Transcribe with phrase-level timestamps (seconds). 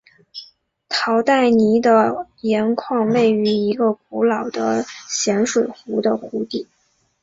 [0.89, 6.67] 陶代尼的盐矿位于一个古老的咸水湖的湖底。